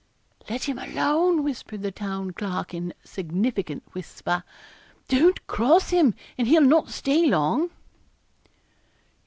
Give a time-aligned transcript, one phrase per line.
[0.49, 4.43] 'Let him alone,' whispered the Town Clerk, in a significant whisper,
[5.07, 7.69] 'don't cross him, and he'll not stay long.'